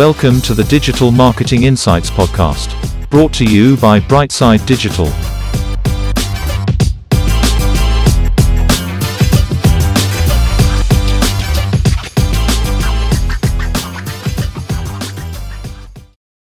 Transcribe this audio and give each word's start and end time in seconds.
Welcome 0.00 0.40
to 0.42 0.54
the 0.54 0.64
Digital 0.64 1.10
Marketing 1.10 1.64
Insights 1.64 2.08
Podcast, 2.10 2.70
brought 3.10 3.34
to 3.34 3.44
you 3.44 3.76
by 3.76 4.00
Brightside 4.00 4.64
Digital. 4.64 5.04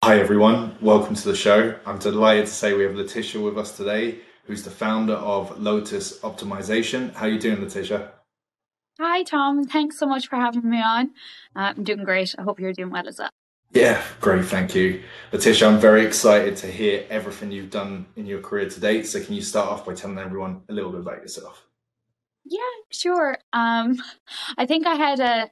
Hi 0.04 0.18
everyone, 0.20 0.76
welcome 0.82 1.14
to 1.14 1.24
the 1.24 1.34
show. 1.34 1.74
I'm 1.86 1.98
delighted 1.98 2.44
to 2.44 2.52
say 2.52 2.74
we 2.74 2.82
have 2.82 2.96
Letitia 2.96 3.40
with 3.40 3.56
us 3.56 3.74
today, 3.74 4.18
who's 4.44 4.62
the 4.62 4.70
founder 4.70 5.14
of 5.14 5.58
Lotus 5.58 6.20
Optimisation. 6.20 7.14
How 7.14 7.24
are 7.24 7.30
you 7.30 7.40
doing, 7.40 7.62
Letitia? 7.62 8.12
Hi, 9.00 9.22
Tom. 9.22 9.64
Thanks 9.64 9.96
so 9.96 10.06
much 10.06 10.28
for 10.28 10.36
having 10.36 10.68
me 10.68 10.82
on. 10.82 11.12
Uh, 11.56 11.72
I'm 11.76 11.84
doing 11.84 12.04
great. 12.04 12.34
I 12.36 12.42
hope 12.42 12.58
you're 12.60 12.72
doing 12.72 12.90
well 12.90 13.08
as 13.08 13.20
well. 13.20 13.30
Yeah, 13.70 14.02
great. 14.20 14.46
Thank 14.46 14.74
you. 14.74 15.02
Letitia, 15.30 15.68
I'm 15.68 15.78
very 15.78 16.06
excited 16.06 16.56
to 16.58 16.68
hear 16.68 17.04
everything 17.10 17.52
you've 17.52 17.70
done 17.70 18.06
in 18.16 18.26
your 18.26 18.40
career 18.40 18.68
to 18.68 18.80
date. 18.80 19.06
So, 19.06 19.22
can 19.22 19.34
you 19.34 19.42
start 19.42 19.68
off 19.68 19.84
by 19.84 19.94
telling 19.94 20.18
everyone 20.18 20.62
a 20.68 20.72
little 20.72 20.90
bit 20.90 21.00
about 21.00 21.20
yourself? 21.20 21.66
Yeah, 22.44 22.60
sure. 22.90 23.36
Um, 23.52 24.02
I 24.58 24.64
think 24.66 24.86
I 24.86 24.94
had 24.94 25.20
a 25.20 25.50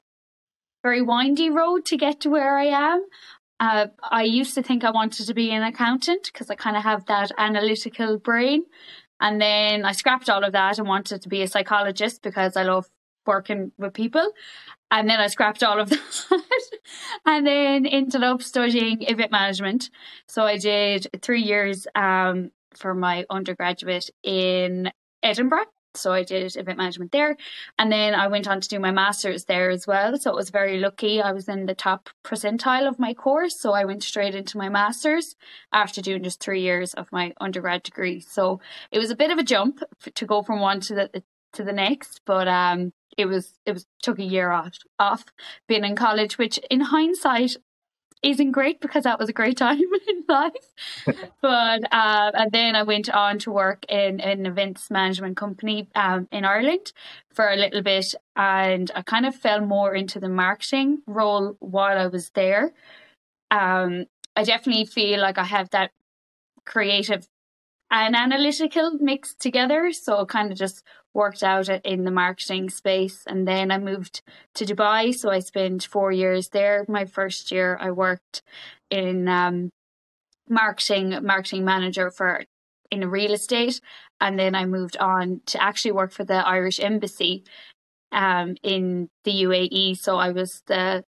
very 0.83 1.03
windy 1.03 1.51
road 1.51 1.85
to 1.87 1.97
get 1.97 2.21
to 2.21 2.31
where 2.31 2.57
I 2.57 2.67
am. 2.67 3.05
Uh, 3.59 3.87
I 4.03 4.23
used 4.23 4.55
to 4.55 4.63
think 4.63 4.85
I 4.85 4.91
wanted 4.91 5.27
to 5.27 5.35
be 5.35 5.51
an 5.51 5.63
accountant 5.63 6.31
because 6.33 6.51
I 6.51 6.55
kind 6.55 6.77
of 6.77 6.83
have 6.83 7.07
that 7.07 7.33
analytical 7.39 8.19
brain. 8.19 8.65
And 9.21 9.41
then 9.41 9.85
I 9.85 9.93
scrapped 9.93 10.29
all 10.29 10.45
of 10.45 10.53
that 10.53 10.79
and 10.79 10.87
wanted 10.87 11.23
to 11.23 11.29
be 11.29 11.43
a 11.43 11.49
psychologist 11.49 12.23
because 12.23 12.57
I 12.57 12.65
love 12.65 12.87
working 13.27 13.73
with 13.79 13.95
people. 13.95 14.31
And 14.91 15.09
then 15.11 15.21
I 15.21 15.27
scrapped 15.27 15.63
all 15.63 15.81
of 15.81 15.89
that 15.91 16.71
and 17.25 17.47
then 17.47 17.87
ended 17.87 18.23
up 18.23 18.43
studying 18.43 19.03
event 19.03 19.33
management. 19.33 19.91
So 20.29 20.45
I 20.45 20.59
did 20.59 21.09
three 21.23 21.43
years 21.43 21.87
um, 21.95 22.51
for 22.75 22.95
my 22.95 23.25
undergraduate 23.31 24.11
in 24.23 24.91
Edinburgh. 25.23 25.67
So 25.97 26.13
I 26.13 26.23
did 26.23 26.57
event 26.57 26.79
management 26.79 27.13
there. 27.13 27.37
And 27.79 27.91
then 27.91 28.15
I 28.15 28.29
went 28.29 28.47
on 28.47 28.61
to 28.61 28.69
do 28.69 28.79
my 28.79 28.91
master's 28.91 29.47
there 29.47 29.71
as 29.71 29.87
well. 29.87 30.17
So 30.19 30.31
it 30.31 30.37
was 30.37 30.51
very 30.51 30.79
lucky. 30.79 31.23
I 31.23 31.33
was 31.33 31.49
in 31.49 31.67
the 31.67 31.75
top 31.75 32.11
percentile 32.23 32.87
of 32.87 32.99
my 32.99 33.15
course. 33.15 33.59
So 33.59 33.73
I 33.73 33.85
went 33.85 34.03
straight 34.03 34.35
into 34.35 34.59
my 34.59 34.69
master's 34.69 35.37
after 35.73 36.03
doing 36.03 36.23
just 36.23 36.41
three 36.41 36.61
years 36.61 36.95
of 36.95 37.11
my 37.13 37.33
undergrad 37.41 37.83
degree. 37.83 38.21
So 38.21 38.61
it 38.91 38.99
was 38.99 39.11
a 39.11 39.17
bit 39.17 39.31
of 39.31 39.39
a 39.39 39.43
jump 39.43 39.83
to 40.15 40.27
go 40.27 40.43
from 40.43 40.61
one 40.61 40.81
to 40.81 40.95
the 40.95 41.23
to 41.57 41.65
the 41.65 41.73
next. 41.73 42.23
But 42.25 42.49
um 42.49 42.93
it 43.17 43.27
was 43.27 43.59
it 43.65 43.73
was 43.73 43.87
took 44.03 44.19
a 44.19 44.25
year 44.25 44.51
off 44.51 44.75
off 44.99 45.25
being 45.67 45.85
in 45.85 45.97
college, 45.97 46.39
which 46.39 46.59
in 46.71 46.81
hindsight 46.81 47.57
isn't 48.23 48.53
great 48.53 48.81
because 48.81 49.05
that 49.05 49.19
was 49.19 49.29
a 49.29 49.33
great 49.33 49.57
time 49.67 49.81
in 49.81 50.25
life. 50.29 50.73
but 51.43 51.93
uh, 51.93 52.31
and 52.35 52.53
then 52.53 52.75
I 52.75 52.83
went 52.83 53.09
on 53.09 53.39
to 53.41 53.53
work 53.53 53.85
in 53.89 54.21
an 54.21 54.47
events 54.47 54.91
management 54.91 55.37
company 55.37 55.89
um, 55.95 56.29
in 56.33 56.45
Ireland 56.45 56.93
for 57.33 57.49
a 57.49 57.57
little 57.57 57.83
bit, 57.83 58.15
and 58.35 58.91
I 58.95 59.03
kind 59.03 59.27
of 59.27 59.35
fell 59.35 59.61
more 59.61 59.95
into 59.95 60.21
the 60.21 60.29
marketing 60.29 61.03
role 61.07 61.57
while 61.61 61.99
I 61.99 62.07
was 62.07 62.31
there. 62.31 62.73
Um, 63.51 64.07
I 64.35 64.45
definitely 64.45 64.87
feel 64.87 65.21
like 65.21 65.39
I 65.39 65.45
have 65.45 65.71
that 65.71 65.93
creative 66.65 67.29
and 67.91 68.17
analytical 68.17 68.93
mixed 69.01 69.41
together. 69.41 69.93
So 69.93 70.27
kind 70.27 70.51
of 70.51 70.59
just 70.59 70.83
worked 71.17 71.43
out 71.43 71.69
in 71.69 72.05
the 72.05 72.11
marketing 72.11 72.69
space. 72.69 73.25
And 73.27 73.49
then 73.49 73.71
I 73.71 73.79
moved 73.79 74.23
to 74.55 74.67
Dubai. 74.67 75.15
So 75.15 75.31
I 75.31 75.41
spent 75.41 75.85
four 75.85 76.13
years 76.13 76.51
there. 76.51 76.85
My 76.89 77.07
first 77.07 77.51
year, 77.51 77.79
I 77.81 77.91
worked 77.91 78.43
in 78.91 79.27
um, 79.27 79.71
marketing, 80.49 81.19
marketing 81.23 81.65
manager 81.65 82.11
for 82.11 82.45
in 82.91 83.11
real 83.11 83.33
estate. 83.33 83.81
And 84.21 84.39
then 84.39 84.55
I 84.55 84.67
moved 84.67 84.99
on 84.99 85.41
to 85.47 85.63
actually 85.63 85.93
work 85.93 86.13
for 86.13 86.25
the 86.25 86.47
Irish 86.47 86.79
Embassy 86.81 87.45
um, 88.13 88.57
in 88.63 89.09
the 89.25 89.33
UAE. 89.47 89.97
So 89.97 90.19
I 90.19 90.31
was 90.33 90.63
the 90.67 91.03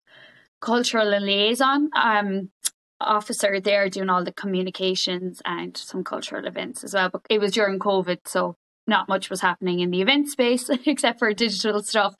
cultural 0.59 1.07
liaison 1.19 1.89
um, 1.95 2.49
officer 2.99 3.59
there 3.59 3.89
doing 3.89 4.09
all 4.09 4.23
the 4.23 4.33
communications 4.43 5.41
and 5.45 5.77
some 5.77 6.03
cultural 6.03 6.45
events 6.47 6.83
as 6.83 6.95
well. 6.95 7.09
But 7.13 7.21
it 7.29 7.39
was 7.39 7.51
during 7.51 7.79
COVID, 7.79 8.19
so 8.25 8.55
not 8.89 9.07
much 9.07 9.29
was 9.29 9.41
happening 9.41 9.79
in 9.79 9.91
the 9.91 10.01
event 10.01 10.29
space 10.29 10.69
except 10.85 11.19
for 11.19 11.33
digital 11.33 11.81
stuff. 11.81 12.15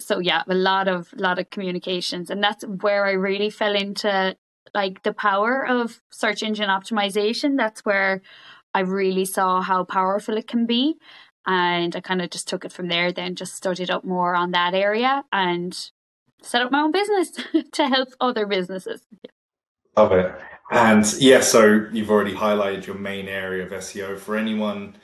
So 0.00 0.18
yeah, 0.18 0.42
a 0.48 0.54
lot 0.54 0.88
of 0.88 1.12
lot 1.14 1.38
of 1.38 1.50
communications, 1.50 2.30
and 2.30 2.42
that's 2.42 2.64
where 2.64 3.04
I 3.06 3.12
really 3.12 3.50
fell 3.50 3.74
into 3.74 4.36
like 4.74 5.02
the 5.02 5.12
power 5.12 5.66
of 5.66 6.00
search 6.10 6.42
engine 6.42 6.68
optimization. 6.68 7.56
That's 7.56 7.84
where 7.84 8.22
I 8.74 8.80
really 8.80 9.24
saw 9.24 9.60
how 9.60 9.84
powerful 9.84 10.36
it 10.36 10.46
can 10.46 10.66
be. 10.66 10.96
And 11.46 11.94
I 11.96 12.00
kind 12.00 12.22
of 12.22 12.30
just 12.30 12.48
took 12.48 12.64
it 12.64 12.72
from 12.72 12.88
there, 12.88 13.12
then 13.12 13.34
just 13.34 13.54
studied 13.54 13.90
up 13.90 14.04
more 14.04 14.34
on 14.34 14.52
that 14.52 14.74
area 14.74 15.24
and 15.32 15.76
set 16.40 16.62
up 16.62 16.70
my 16.70 16.80
own 16.80 16.92
business 16.92 17.32
to 17.72 17.88
help 17.88 18.10
other 18.20 18.46
businesses. 18.46 19.06
Love 19.96 20.12
it. 20.12 20.32
And 20.70 21.12
yeah, 21.18 21.40
so 21.40 21.86
you've 21.92 22.10
already 22.10 22.34
highlighted 22.34 22.86
your 22.86 22.96
main 22.96 23.28
area 23.28 23.64
of 23.64 23.72
SEO. 23.72 24.18
For 24.18 24.36
anyone 24.36 24.96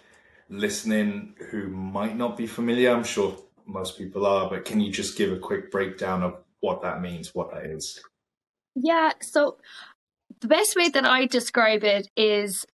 listening 0.48 1.34
who 1.50 1.68
might 1.68 2.16
not 2.16 2.36
be 2.36 2.46
familiar, 2.46 2.90
I'm 2.90 3.04
sure 3.04 3.36
most 3.66 3.98
people 3.98 4.26
are, 4.26 4.48
but 4.48 4.64
can 4.64 4.80
you 4.80 4.90
just 4.90 5.16
give 5.16 5.32
a 5.32 5.38
quick 5.38 5.70
breakdown 5.70 6.22
of 6.22 6.36
what 6.60 6.82
that 6.82 7.00
means, 7.00 7.34
what 7.34 7.52
that 7.52 7.66
is? 7.66 8.00
Yeah, 8.74 9.12
so 9.20 9.58
the 10.40 10.48
best 10.48 10.76
way 10.76 10.88
that 10.88 11.04
I 11.04 11.26
describe 11.26 11.84
it 11.84 12.08
is 12.16 12.64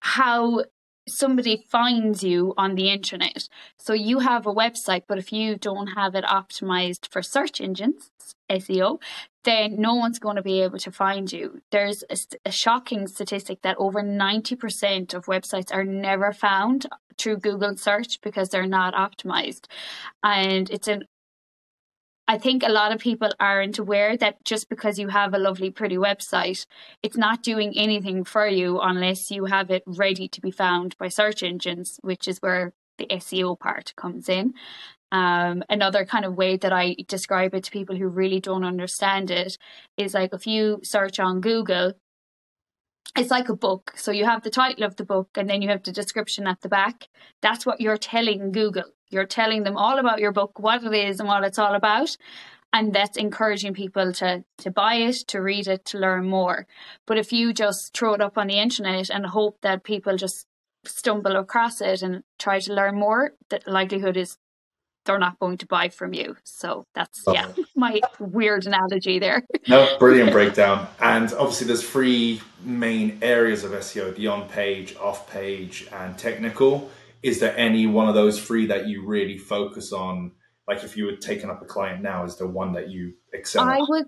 how 0.00 0.64
somebody 1.08 1.64
finds 1.68 2.22
you 2.22 2.54
on 2.56 2.74
the 2.74 2.90
internet. 2.90 3.48
So 3.78 3.92
you 3.92 4.20
have 4.20 4.46
a 4.46 4.54
website, 4.54 5.02
but 5.08 5.18
if 5.18 5.32
you 5.32 5.56
don't 5.56 5.88
have 5.88 6.14
it 6.14 6.24
optimized 6.24 7.08
for 7.08 7.22
search 7.22 7.60
engines, 7.60 8.10
SEO, 8.48 9.00
then 9.44 9.80
no 9.80 9.94
one's 9.94 10.18
going 10.18 10.36
to 10.36 10.42
be 10.42 10.60
able 10.60 10.78
to 10.78 10.92
find 10.92 11.32
you. 11.32 11.62
There's 11.70 12.04
a, 12.10 12.16
a, 12.44 12.50
shocking 12.50 13.06
statistic 13.06 13.62
that 13.62 13.76
over 13.78 14.02
90% 14.02 15.14
of 15.14 15.26
websites 15.26 15.72
are 15.72 15.84
never 15.84 16.32
found 16.32 16.86
through 17.20 17.38
Google 17.38 17.76
search 17.76 18.20
because 18.22 18.48
they're 18.48 18.66
not 18.66 18.94
optimized. 18.94 19.66
And 20.22 20.70
it's 20.70 20.88
an 20.88 21.04
I 22.30 22.38
think 22.38 22.62
a 22.62 22.70
lot 22.70 22.92
of 22.92 23.00
people 23.00 23.32
aren't 23.40 23.80
aware 23.80 24.16
that 24.16 24.44
just 24.44 24.68
because 24.68 25.00
you 25.00 25.08
have 25.08 25.34
a 25.34 25.38
lovely, 25.38 25.70
pretty 25.72 25.96
website, 25.96 26.64
it's 27.02 27.16
not 27.16 27.42
doing 27.42 27.72
anything 27.76 28.22
for 28.22 28.46
you 28.46 28.78
unless 28.80 29.32
you 29.32 29.46
have 29.46 29.68
it 29.68 29.82
ready 29.84 30.28
to 30.28 30.40
be 30.40 30.52
found 30.52 30.96
by 30.96 31.08
search 31.08 31.42
engines, 31.42 31.98
which 32.02 32.28
is 32.28 32.38
where 32.38 32.72
the 32.98 33.06
SEO 33.06 33.58
part 33.58 33.92
comes 33.96 34.28
in. 34.28 34.54
Um, 35.10 35.64
another 35.68 36.04
kind 36.04 36.24
of 36.24 36.36
way 36.36 36.56
that 36.56 36.72
I 36.72 36.94
describe 37.08 37.52
it 37.52 37.64
to 37.64 37.70
people 37.72 37.96
who 37.96 38.06
really 38.06 38.38
don't 38.38 38.62
understand 38.64 39.32
it 39.32 39.58
is 39.96 40.14
like 40.14 40.32
if 40.32 40.46
you 40.46 40.78
search 40.84 41.18
on 41.18 41.40
Google, 41.40 41.94
it's 43.16 43.30
like 43.30 43.48
a 43.48 43.56
book. 43.56 43.92
So 43.96 44.12
you 44.12 44.24
have 44.24 44.42
the 44.42 44.50
title 44.50 44.84
of 44.84 44.96
the 44.96 45.04
book 45.04 45.30
and 45.36 45.48
then 45.48 45.62
you 45.62 45.68
have 45.68 45.82
the 45.82 45.92
description 45.92 46.46
at 46.46 46.60
the 46.60 46.68
back. 46.68 47.08
That's 47.42 47.66
what 47.66 47.80
you're 47.80 47.96
telling 47.96 48.52
Google. 48.52 48.84
You're 49.10 49.26
telling 49.26 49.64
them 49.64 49.76
all 49.76 49.98
about 49.98 50.20
your 50.20 50.32
book, 50.32 50.58
what 50.58 50.84
it 50.84 50.94
is 50.94 51.18
and 51.18 51.28
what 51.28 51.44
it's 51.44 51.58
all 51.58 51.74
about. 51.74 52.16
And 52.72 52.94
that's 52.94 53.16
encouraging 53.16 53.74
people 53.74 54.12
to, 54.12 54.44
to 54.58 54.70
buy 54.70 54.94
it, 54.94 55.16
to 55.28 55.42
read 55.42 55.66
it, 55.66 55.84
to 55.86 55.98
learn 55.98 56.26
more. 56.26 56.66
But 57.06 57.18
if 57.18 57.32
you 57.32 57.52
just 57.52 57.92
throw 57.92 58.14
it 58.14 58.20
up 58.20 58.38
on 58.38 58.46
the 58.46 58.60
internet 58.60 59.10
and 59.10 59.26
hope 59.26 59.58
that 59.62 59.82
people 59.82 60.16
just 60.16 60.46
stumble 60.84 61.36
across 61.36 61.80
it 61.80 62.02
and 62.02 62.22
try 62.38 62.60
to 62.60 62.72
learn 62.72 62.94
more, 62.94 63.32
the 63.48 63.60
likelihood 63.66 64.16
is 64.16 64.36
they're 65.04 65.18
not 65.18 65.38
going 65.38 65.58
to 65.58 65.66
buy 65.66 65.88
from 65.88 66.12
you. 66.14 66.36
So 66.44 66.84
that's 66.94 67.22
oh. 67.26 67.32
yeah, 67.32 67.52
my 67.76 68.00
weird 68.18 68.66
analogy 68.66 69.18
there. 69.18 69.46
No, 69.68 69.96
brilliant 69.98 70.32
breakdown. 70.38 70.88
And 71.00 71.32
obviously 71.34 71.66
there's 71.66 71.88
three 71.88 72.40
main 72.62 73.18
areas 73.22 73.64
of 73.64 73.72
SEO, 73.72 74.14
the 74.14 74.26
on 74.28 74.48
page, 74.48 74.96
off 74.96 75.30
page, 75.30 75.88
and 75.92 76.16
technical 76.16 76.90
is 77.22 77.40
there 77.40 77.56
any 77.56 77.86
one 77.86 78.08
of 78.08 78.14
those 78.14 78.42
three 78.42 78.66
that 78.66 78.88
you 78.88 79.06
really 79.06 79.38
focus 79.38 79.92
on? 79.92 80.32
Like 80.66 80.84
if 80.84 80.96
you 80.96 81.06
were 81.06 81.16
taking 81.16 81.50
up 81.50 81.60
a 81.62 81.64
client 81.64 82.02
now, 82.02 82.24
is 82.24 82.38
there 82.38 82.46
one 82.46 82.72
that 82.74 82.88
you 82.88 83.14
excel? 83.32 83.68
I 83.68 83.80
would, 83.80 84.06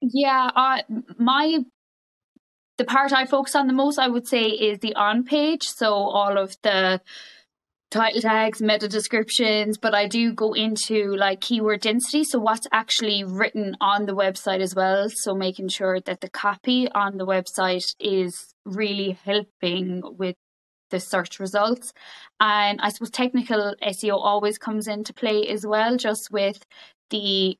yeah. 0.00 0.50
Uh, 0.54 0.78
my 1.18 1.58
the 2.76 2.84
part 2.84 3.12
I 3.12 3.26
focus 3.26 3.54
on 3.54 3.66
the 3.66 3.72
most, 3.72 3.98
I 3.98 4.08
would 4.08 4.26
say, 4.26 4.44
is 4.46 4.78
the 4.78 4.94
on 4.94 5.24
page. 5.24 5.68
So 5.68 5.92
all 5.92 6.38
of 6.38 6.56
the 6.62 7.00
title 7.94 8.20
tags, 8.20 8.60
meta 8.60 8.88
descriptions, 8.88 9.78
but 9.78 9.94
I 9.94 10.08
do 10.08 10.32
go 10.32 10.52
into 10.52 11.14
like 11.16 11.40
keyword 11.40 11.82
density. 11.82 12.24
So 12.24 12.40
what's 12.40 12.66
actually 12.72 13.22
written 13.22 13.76
on 13.80 14.06
the 14.06 14.16
website 14.16 14.60
as 14.60 14.74
well. 14.74 15.08
So 15.08 15.32
making 15.34 15.68
sure 15.68 16.00
that 16.00 16.20
the 16.20 16.28
copy 16.28 16.88
on 16.90 17.18
the 17.18 17.26
website 17.26 17.94
is 18.00 18.52
really 18.64 19.16
helping 19.24 20.02
with 20.18 20.34
the 20.90 20.98
search 20.98 21.38
results. 21.38 21.92
And 22.40 22.80
I 22.80 22.88
suppose 22.88 23.10
technical 23.10 23.74
SEO 23.80 24.14
always 24.14 24.58
comes 24.58 24.88
into 24.88 25.14
play 25.14 25.46
as 25.46 25.64
well, 25.64 25.96
just 25.96 26.32
with 26.32 26.66
the 27.10 27.56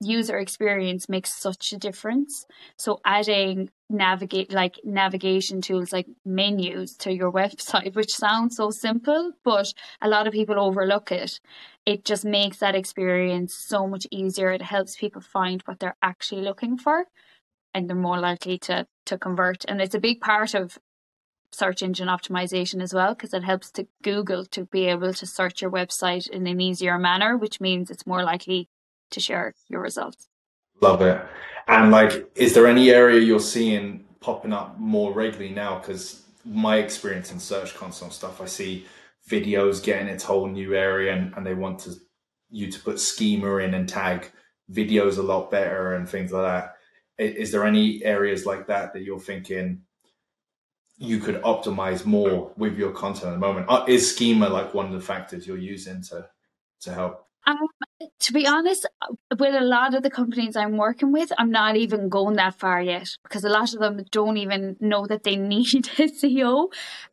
user 0.00 0.38
experience 0.38 1.08
makes 1.08 1.34
such 1.34 1.72
a 1.72 1.78
difference. 1.78 2.46
So 2.76 3.00
adding 3.04 3.70
navigate 3.88 4.52
like 4.52 4.80
navigation 4.84 5.60
tools 5.60 5.92
like 5.92 6.06
menus 6.24 6.96
to 6.98 7.12
your 7.12 7.32
website, 7.40 7.94
which 7.94 8.14
sounds 8.14 8.56
so 8.56 8.70
simple, 8.70 9.32
but 9.44 9.72
a 10.00 10.08
lot 10.08 10.26
of 10.26 10.32
people 10.32 10.58
overlook 10.58 11.12
it. 11.12 11.40
It 11.84 12.04
just 12.04 12.24
makes 12.24 12.58
that 12.58 12.74
experience 12.74 13.54
so 13.54 13.86
much 13.86 14.06
easier. 14.10 14.50
It 14.50 14.62
helps 14.62 14.96
people 14.96 15.22
find 15.22 15.62
what 15.62 15.78
they're 15.78 15.96
actually 16.02 16.42
looking 16.42 16.76
for 16.76 17.06
and 17.72 17.88
they're 17.88 17.96
more 17.96 18.20
likely 18.20 18.58
to 18.58 18.86
to 19.06 19.18
convert. 19.18 19.64
And 19.66 19.80
it's 19.80 19.94
a 19.94 20.00
big 20.00 20.20
part 20.20 20.54
of 20.54 20.78
search 21.52 21.82
engine 21.82 22.08
optimization 22.08 22.82
as 22.82 22.92
well 22.92 23.14
because 23.14 23.32
it 23.32 23.44
helps 23.44 23.70
to 23.72 23.86
Google 24.02 24.44
to 24.46 24.64
be 24.64 24.86
able 24.86 25.14
to 25.14 25.26
search 25.26 25.62
your 25.62 25.70
website 25.70 26.28
in 26.28 26.46
an 26.46 26.60
easier 26.60 26.98
manner, 26.98 27.36
which 27.36 27.60
means 27.60 27.90
it's 27.90 28.06
more 28.06 28.22
likely 28.22 28.68
to 29.10 29.20
share 29.20 29.54
your 29.68 29.80
results. 29.80 30.28
Love 30.80 31.02
it. 31.02 31.20
And 31.68 31.90
like, 31.90 32.30
is 32.34 32.54
there 32.54 32.66
any 32.66 32.90
area 32.90 33.20
you're 33.20 33.40
seeing 33.40 34.04
popping 34.20 34.52
up 34.52 34.78
more 34.78 35.12
regularly 35.12 35.52
now? 35.52 35.78
Because 35.78 36.22
my 36.44 36.76
experience 36.76 37.32
in 37.32 37.40
Search 37.40 37.74
Console 37.74 38.10
stuff, 38.10 38.40
I 38.40 38.46
see 38.46 38.86
videos 39.28 39.82
getting 39.82 40.06
its 40.06 40.22
whole 40.22 40.46
new 40.46 40.74
area, 40.74 41.12
and, 41.12 41.34
and 41.36 41.44
they 41.44 41.54
want 41.54 41.80
to 41.80 41.94
you 42.48 42.70
to 42.70 42.80
put 42.80 43.00
schema 43.00 43.56
in 43.56 43.74
and 43.74 43.88
tag 43.88 44.30
videos 44.70 45.18
a 45.18 45.22
lot 45.22 45.50
better 45.50 45.94
and 45.94 46.08
things 46.08 46.32
like 46.32 46.44
that. 46.44 46.74
Is 47.18 47.50
there 47.50 47.64
any 47.64 48.04
areas 48.04 48.46
like 48.46 48.66
that 48.68 48.92
that 48.92 49.02
you're 49.02 49.18
thinking 49.18 49.82
you 50.98 51.18
could 51.18 51.42
optimize 51.42 52.04
more 52.04 52.52
with 52.56 52.76
your 52.76 52.92
content 52.92 53.28
at 53.28 53.32
the 53.32 53.38
moment? 53.38 53.66
Uh, 53.68 53.84
is 53.88 54.10
schema 54.10 54.48
like 54.48 54.74
one 54.74 54.86
of 54.86 54.92
the 54.92 55.00
factors 55.00 55.46
you're 55.46 55.58
using 55.58 56.02
to 56.02 56.28
to 56.80 56.92
help? 56.92 57.26
Um, 57.46 57.56
to 58.20 58.32
be 58.32 58.46
honest, 58.46 58.86
with 59.38 59.54
a 59.54 59.64
lot 59.64 59.94
of 59.94 60.02
the 60.02 60.10
companies 60.10 60.56
I'm 60.56 60.76
working 60.76 61.12
with, 61.12 61.32
I'm 61.38 61.50
not 61.50 61.76
even 61.76 62.08
going 62.08 62.36
that 62.36 62.58
far 62.58 62.82
yet 62.82 63.08
because 63.22 63.44
a 63.44 63.48
lot 63.48 63.72
of 63.72 63.80
them 63.80 64.04
don't 64.10 64.36
even 64.36 64.76
know 64.80 65.06
that 65.06 65.22
they 65.22 65.36
need 65.54 65.66
SEO. 65.66 66.68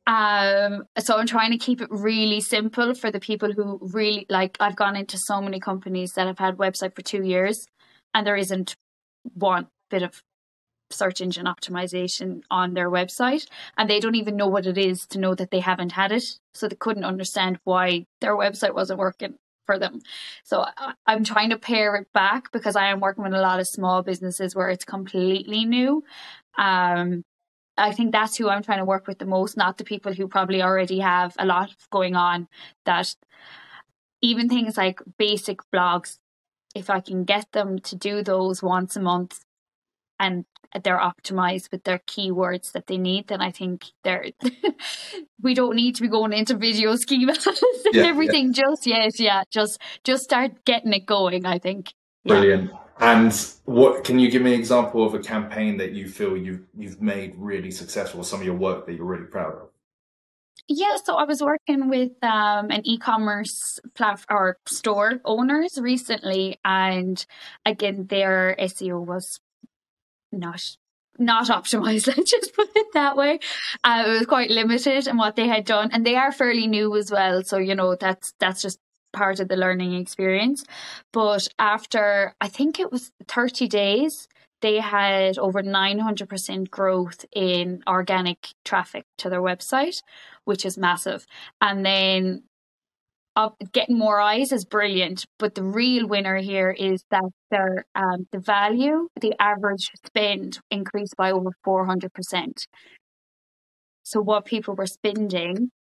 Um, 0.08 0.84
so 1.00 1.18
I'm 1.18 1.28
trying 1.28 1.52
to 1.52 1.58
keep 1.58 1.82
it 1.82 1.90
really 1.90 2.42
simple 2.42 2.94
for 2.96 3.12
the 3.12 3.20
people 3.20 3.54
who 3.54 3.80
really 3.94 4.26
like. 4.30 4.58
I've 4.60 4.76
gone 4.76 4.96
into 4.96 5.18
so 5.18 5.42
many 5.42 5.60
companies 5.60 6.14
that 6.14 6.28
have 6.28 6.40
had 6.40 6.58
website 6.58 6.96
for 6.96 7.02
two 7.02 7.24
years, 7.24 7.66
and 8.14 8.28
there 8.28 8.38
isn't 8.38 8.76
one 9.36 9.68
bit 9.90 10.04
of 10.04 10.22
search 10.92 11.22
engine 11.22 11.46
optimization 11.46 12.42
on 12.52 12.74
their 12.74 12.90
website 12.90 13.48
and 13.78 13.90
they 13.90 14.00
don't 14.00 14.14
even 14.14 14.36
know 14.36 14.48
what 14.48 14.68
it 14.68 14.78
is 14.78 15.08
to 15.08 15.18
know 15.18 15.34
that 15.34 15.50
they 15.50 15.60
haven't 15.60 15.94
had 15.94 16.12
it 16.12 16.24
so 16.54 16.68
they 16.68 16.76
couldn't 16.76 17.04
understand 17.04 17.58
why 17.64 18.06
their 18.22 18.36
website 18.36 18.76
wasn't 18.76 19.00
working 19.00 19.34
for 19.66 19.80
them. 19.80 20.02
So 20.44 20.66
I'm 21.06 21.24
trying 21.24 21.50
to 21.52 21.58
pare 21.58 21.96
it 21.96 22.12
back 22.14 22.52
because 22.52 22.76
I 22.76 22.88
am 22.88 23.00
working 23.00 23.24
with 23.24 23.34
a 23.34 23.42
lot 23.42 23.60
of 23.60 23.68
small 23.68 24.04
businesses 24.04 24.56
where 24.56 24.70
it's 24.70 24.86
completely 24.86 25.66
new. 25.66 26.04
Um, 26.58 27.24
I 27.78 27.92
think 27.92 28.12
that's 28.12 28.38
who 28.38 28.50
I'm 28.50 28.64
trying 28.64 28.80
to 28.80 28.86
work 28.86 29.08
with 29.08 29.20
the 29.20 29.26
most, 29.26 29.58
not 29.58 29.78
the 29.78 29.84
people 29.84 30.14
who 30.14 30.28
probably 30.28 30.62
already 30.62 31.00
have 31.00 31.36
a 31.40 31.46
lot 31.46 31.72
going 31.92 32.16
on. 32.16 32.48
That 32.86 33.16
even 34.22 34.48
things 34.48 34.78
like 34.78 35.02
basic 35.18 35.60
blogs, 35.74 36.20
if 36.76 36.90
I 36.90 37.00
can 37.00 37.24
get 37.24 37.52
them 37.52 37.80
to 37.80 37.96
do 37.96 38.24
those 38.24 38.62
once 38.62 38.96
a 38.96 39.02
month 39.02 39.44
and 40.20 40.46
they're 40.84 41.00
optimized 41.00 41.72
with 41.72 41.84
their 41.84 42.00
keywords 42.00 42.72
that 42.72 42.88
they 42.88 42.98
need, 42.98 43.28
then 43.28 43.42
I 43.42 43.52
think 43.52 43.86
they're 44.04 44.26
we 45.42 45.54
don't 45.54 45.76
need 45.76 45.96
to 45.96 46.02
be 46.02 46.08
going 46.08 46.34
into 46.34 46.56
video 46.56 46.94
schemas 46.94 47.46
and 47.86 47.94
yeah, 47.94 48.04
everything 48.04 48.48
yeah. 48.48 48.64
just 48.64 48.88
yet. 48.88 49.20
Yeah, 49.20 49.44
just 49.52 49.80
just 50.04 50.24
start 50.24 50.66
getting 50.66 50.94
it 50.94 51.06
going. 51.06 51.46
I 51.46 51.60
think. 51.60 51.94
Brilliant. 52.26 52.72
Yeah. 52.72 52.78
And 53.00 53.34
what 53.66 54.04
can 54.04 54.20
you 54.20 54.30
give 54.30 54.42
me 54.42 54.54
an 54.54 54.60
example 54.60 55.06
of 55.06 55.14
a 55.14 55.20
campaign 55.20 55.78
that 55.78 55.92
you 55.92 56.08
feel 56.08 56.38
you've 56.38 56.66
you've 56.76 57.02
made 57.02 57.34
really 57.38 57.72
successful? 57.72 58.24
Some 58.24 58.40
of 58.40 58.46
your 58.46 58.56
work 58.56 58.86
that 58.86 58.94
you're 58.94 59.06
really 59.06 59.26
proud 59.26 59.54
of. 59.54 59.70
Yeah, 60.70 60.96
so 61.04 61.16
I 61.16 61.26
was 61.26 61.42
working 61.42 61.90
with 61.90 62.12
um, 62.24 62.72
an 62.72 62.82
e-commerce 62.86 63.82
platform 63.96 64.38
or 64.40 64.58
store 64.66 65.20
owners 65.26 65.78
recently, 65.78 66.58
and 66.64 67.26
again, 67.66 68.08
their 68.08 68.56
SEO 68.58 69.06
was 69.06 69.42
not 70.34 70.78
not 71.20 71.48
optimized. 71.48 72.08
Let's 72.18 72.32
just 72.32 72.56
put 72.56 72.70
it 72.76 72.88
that 72.94 73.16
way. 73.16 73.40
Uh, 73.84 74.04
it 74.08 74.10
was 74.10 74.26
quite 74.26 74.50
limited 74.50 75.08
in 75.08 75.18
what 75.18 75.36
they 75.36 75.48
had 75.48 75.66
done, 75.66 75.90
and 75.92 76.06
they 76.06 76.16
are 76.16 76.32
fairly 76.32 76.68
new 76.68 76.96
as 76.98 77.12
well. 77.12 77.44
So 77.44 77.58
you 77.58 77.76
know 77.76 77.96
that's 77.96 78.34
that's 78.40 78.62
just 78.62 78.80
part 79.12 79.40
of 79.40 79.48
the 79.48 79.56
learning 79.56 79.94
experience. 79.94 80.66
But 81.12 81.48
after 81.60 82.36
I 82.42 82.48
think 82.48 82.80
it 82.80 82.92
was 82.92 83.12
thirty 83.28 83.68
days, 83.68 84.28
they 84.62 84.80
had 84.80 85.38
over 85.38 85.62
nine 85.62 86.00
hundred 86.00 86.30
percent 86.30 86.72
growth 86.72 87.26
in 87.32 87.84
organic 87.88 88.50
traffic 88.66 89.06
to 89.20 89.30
their 89.30 89.42
website, 89.42 90.02
which 90.46 90.66
is 90.66 90.78
massive. 90.78 91.26
And 91.62 91.86
then 91.86 92.44
of 93.36 93.54
getting 93.72 93.98
more 93.98 94.20
eyes 94.20 94.52
is 94.52 94.66
brilliant, 94.66 95.26
but 95.40 95.56
the 95.56 95.64
real 95.64 96.08
winner 96.08 96.38
here 96.38 96.70
is 96.70 97.04
that 97.10 97.24
their 97.50 97.86
um, 97.96 98.28
the 98.32 98.40
value, 98.40 99.08
the 99.20 99.34
average 99.40 99.90
spend 100.06 100.60
increased 100.70 101.16
by 101.18 101.32
over 101.32 101.52
four 101.64 101.86
hundred 101.86 102.14
percent. 102.14 102.68
So 104.04 104.22
what 104.22 104.46
people 104.46 104.76
were 104.76 104.86
spending 104.86 105.72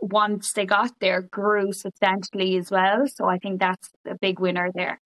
once 0.00 0.52
they 0.52 0.66
got 0.66 0.92
there 1.00 1.22
grew 1.22 1.72
substantially 1.72 2.56
as 2.56 2.70
well. 2.70 3.06
So 3.06 3.26
I 3.26 3.38
think 3.38 3.60
that's 3.60 3.90
a 4.06 4.16
big 4.20 4.38
winner 4.38 4.70
there. 4.74 5.00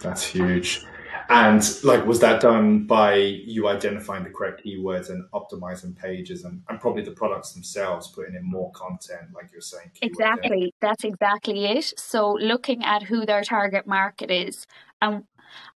That's 0.00 0.24
huge. 0.24 0.84
And 1.28 1.62
like, 1.84 2.06
was 2.06 2.20
that 2.20 2.40
done 2.40 2.86
by 2.86 3.14
you 3.14 3.68
identifying 3.68 4.24
the 4.24 4.30
correct 4.30 4.64
keywords 4.64 5.10
and 5.10 5.24
optimizing 5.32 5.96
pages 5.96 6.44
and, 6.44 6.62
and 6.68 6.80
probably 6.80 7.02
the 7.02 7.10
products 7.10 7.52
themselves, 7.52 8.08
putting 8.08 8.34
in 8.34 8.44
more 8.44 8.72
content, 8.72 9.28
like 9.34 9.50
you're 9.52 9.60
saying? 9.60 9.90
Exactly. 10.00 10.72
That's 10.80 11.04
exactly 11.04 11.66
it. 11.66 11.92
So 11.98 12.32
looking 12.32 12.82
at 12.84 13.02
who 13.02 13.26
their 13.26 13.42
target 13.42 13.86
market 13.86 14.30
is 14.30 14.66
um, 15.00 15.24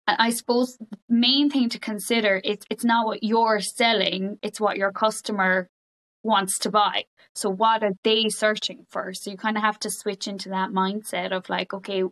and 0.07 0.18
I 0.19 0.31
suppose 0.31 0.78
the 0.78 0.98
main 1.07 1.50
thing 1.50 1.69
to 1.69 1.80
consider 1.80 2.42
it's 2.44 2.66
it's 2.69 2.84
not 2.84 3.06
what 3.06 3.24
you're 3.24 3.60
selling, 3.60 4.40
it's 4.42 4.60
what 4.60 4.78
your 4.78 4.92
customer 4.92 5.69
wants 6.24 6.60
to 6.60 6.72
buy. 6.72 7.06
So 7.36 7.50
what 7.50 7.84
are 7.84 7.94
they 8.04 8.30
searching 8.30 8.86
for? 8.90 9.13
So 9.13 9.31
you 9.31 9.38
kind 9.38 9.57
of 9.57 9.63
have 9.63 9.80
to 9.80 9.90
switch 9.90 10.27
into 10.27 10.50
that 10.50 10.72
mindset 10.72 11.32
of 11.32 11.48
like, 11.50 11.74
okay, 11.74 12.03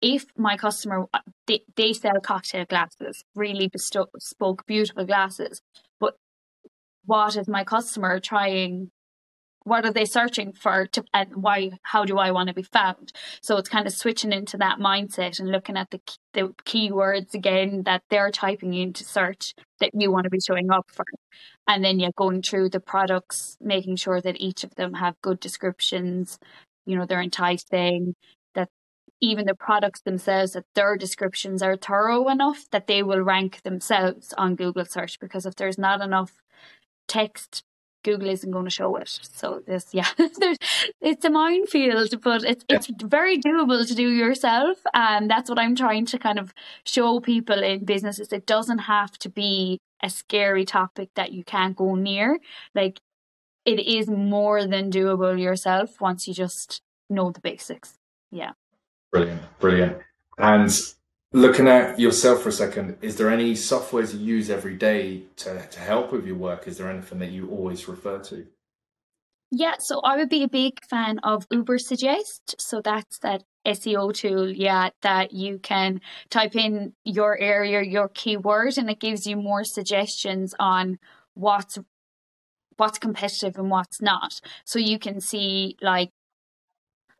if 0.00 0.26
my 0.36 0.56
customer 0.56 1.06
uh, 1.14 1.20
they, 1.46 1.62
they 1.76 1.92
sell 1.92 2.20
cocktail 2.22 2.64
glasses, 2.64 3.24
really 3.34 3.68
bespoke, 3.68 4.66
beautiful 4.66 5.04
glasses, 5.04 5.60
but 6.00 6.16
what 7.06 7.36
is 7.36 7.48
my 7.48 7.64
customer 7.64 8.20
trying? 8.20 8.90
What 9.66 9.86
are 9.86 9.92
they 9.92 10.04
searching 10.04 10.52
for? 10.52 10.86
To, 10.88 11.04
and 11.14 11.36
why? 11.36 11.70
How 11.82 12.04
do 12.04 12.18
I 12.18 12.32
want 12.32 12.48
to 12.48 12.54
be 12.54 12.62
found? 12.62 13.12
So 13.40 13.56
it's 13.56 13.68
kind 13.68 13.86
of 13.86 13.94
switching 13.94 14.32
into 14.32 14.58
that 14.58 14.78
mindset 14.78 15.40
and 15.40 15.50
looking 15.50 15.76
at 15.76 15.90
the 15.90 16.00
the 16.34 16.54
keywords 16.66 17.32
again 17.32 17.84
that 17.84 18.02
they're 18.10 18.30
typing 18.30 18.74
into 18.74 19.04
search 19.04 19.54
that 19.80 19.90
you 19.94 20.12
want 20.12 20.24
to 20.24 20.30
be 20.30 20.40
showing 20.46 20.70
up 20.70 20.90
for, 20.92 21.06
and 21.66 21.82
then 21.82 21.98
yeah, 21.98 22.10
going 22.14 22.42
through 22.42 22.70
the 22.70 22.80
products, 22.80 23.56
making 23.60 23.96
sure 23.96 24.20
that 24.20 24.38
each 24.38 24.64
of 24.64 24.74
them 24.74 24.94
have 24.94 25.20
good 25.22 25.40
descriptions. 25.40 26.38
You 26.84 26.98
know, 26.98 27.06
they're 27.06 27.22
enticing 27.22 28.14
even 29.24 29.46
the 29.46 29.54
products 29.54 30.00
themselves 30.02 30.52
that 30.52 30.64
their 30.74 30.96
descriptions 30.96 31.62
are 31.62 31.76
thorough 31.76 32.28
enough 32.28 32.66
that 32.70 32.86
they 32.86 33.02
will 33.02 33.20
rank 33.20 33.62
themselves 33.62 34.32
on 34.36 34.54
Google 34.56 34.84
search 34.84 35.18
because 35.18 35.46
if 35.46 35.54
there's 35.56 35.78
not 35.78 36.00
enough 36.00 36.42
text 37.08 37.64
Google 38.04 38.28
isn't 38.28 38.50
going 38.50 38.66
to 38.66 38.70
show 38.70 38.94
it. 38.96 39.08
So 39.08 39.62
this, 39.66 39.88
yeah, 39.92 40.08
it's 41.00 41.24
a 41.24 41.30
minefield, 41.30 42.20
but 42.22 42.44
it's 42.44 42.64
it's 42.68 42.86
very 43.02 43.38
doable 43.38 43.88
to 43.88 43.94
do 43.94 44.10
yourself, 44.10 44.76
and 44.92 45.30
that's 45.30 45.48
what 45.48 45.58
I'm 45.58 45.74
trying 45.74 46.04
to 46.06 46.18
kind 46.18 46.38
of 46.38 46.52
show 46.84 47.18
people 47.20 47.62
in 47.62 47.86
businesses. 47.86 48.30
It 48.30 48.46
doesn't 48.46 48.80
have 48.80 49.12
to 49.20 49.30
be 49.30 49.78
a 50.02 50.10
scary 50.10 50.66
topic 50.66 51.08
that 51.16 51.32
you 51.32 51.44
can't 51.44 51.74
go 51.74 51.94
near. 51.94 52.38
Like 52.74 53.00
it 53.64 53.80
is 53.80 54.08
more 54.08 54.66
than 54.66 54.90
doable 54.90 55.40
yourself 55.40 56.00
once 56.00 56.28
you 56.28 56.34
just 56.34 56.82
know 57.08 57.30
the 57.30 57.40
basics. 57.40 57.94
Yeah. 58.30 58.52
Brilliant, 59.14 59.42
brilliant. 59.60 59.98
And 60.38 60.70
looking 61.32 61.68
at 61.68 62.00
yourself 62.00 62.42
for 62.42 62.48
a 62.48 62.52
second, 62.52 62.96
is 63.00 63.14
there 63.14 63.30
any 63.30 63.52
softwares 63.54 64.12
you 64.12 64.18
use 64.18 64.50
every 64.50 64.74
day 64.74 65.22
to, 65.36 65.64
to 65.68 65.78
help 65.78 66.10
with 66.10 66.26
your 66.26 66.34
work? 66.34 66.66
Is 66.66 66.78
there 66.78 66.90
anything 66.90 67.20
that 67.20 67.30
you 67.30 67.48
always 67.48 67.86
refer 67.86 68.18
to? 68.18 68.44
Yeah, 69.52 69.74
so 69.78 70.00
I 70.00 70.16
would 70.16 70.30
be 70.30 70.42
a 70.42 70.48
big 70.48 70.84
fan 70.84 71.20
of 71.20 71.48
Ubersuggest. 71.48 72.56
So 72.58 72.80
that's 72.80 73.20
that 73.20 73.44
SEO 73.64 74.12
tool, 74.12 74.50
yeah, 74.50 74.88
that 75.02 75.32
you 75.32 75.60
can 75.60 76.00
type 76.28 76.56
in 76.56 76.94
your 77.04 77.38
area, 77.38 77.82
your 77.82 78.08
keyword, 78.08 78.76
and 78.78 78.90
it 78.90 78.98
gives 78.98 79.28
you 79.28 79.36
more 79.36 79.62
suggestions 79.62 80.56
on 80.58 80.98
what's 81.34 81.78
what's 82.76 82.98
competitive 82.98 83.56
and 83.56 83.70
what's 83.70 84.02
not. 84.02 84.40
So 84.64 84.80
you 84.80 84.98
can 84.98 85.20
see 85.20 85.76
like 85.80 86.10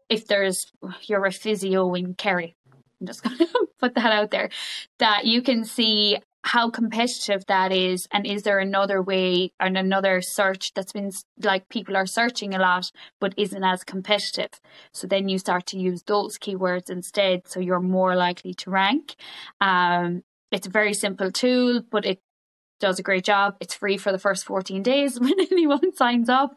if 0.08 0.26
there's 0.26 0.72
you're 1.02 1.26
a 1.26 1.32
physio 1.32 1.94
in 1.94 2.14
Kerry, 2.14 2.56
I'm 3.00 3.06
just 3.06 3.22
going 3.24 3.38
to 3.38 3.68
put 3.78 3.94
that 3.94 4.12
out 4.12 4.30
there 4.30 4.50
that 4.98 5.24
you 5.24 5.42
can 5.42 5.64
see 5.64 6.18
how 6.46 6.68
competitive 6.68 7.46
that 7.46 7.72
is 7.72 8.06
and 8.12 8.26
is 8.26 8.42
there 8.42 8.58
another 8.58 9.00
way 9.00 9.50
and 9.58 9.78
another 9.78 10.20
search 10.20 10.74
that's 10.74 10.92
been 10.92 11.10
like 11.42 11.66
people 11.70 11.96
are 11.96 12.04
searching 12.04 12.54
a 12.54 12.58
lot 12.58 12.90
but 13.18 13.32
isn't 13.38 13.64
as 13.64 13.82
competitive? 13.82 14.60
So 14.92 15.06
then 15.06 15.28
you 15.28 15.38
start 15.38 15.64
to 15.66 15.78
use 15.78 16.02
those 16.02 16.38
keywords 16.38 16.90
instead 16.90 17.48
so 17.48 17.60
you're 17.60 17.80
more 17.80 18.14
likely 18.14 18.52
to 18.54 18.70
rank. 18.70 19.14
Um, 19.60 20.22
it's 20.52 20.66
a 20.66 20.70
very 20.70 20.92
simple 20.92 21.32
tool 21.32 21.80
but 21.90 22.04
it 22.04 22.20
does 22.80 22.98
a 22.98 23.02
great 23.02 23.24
job. 23.24 23.56
It's 23.60 23.74
free 23.74 23.96
for 23.96 24.12
the 24.12 24.18
first 24.18 24.44
14 24.44 24.82
days 24.82 25.18
when 25.20 25.38
anyone 25.38 25.94
signs 25.94 26.28
up. 26.28 26.56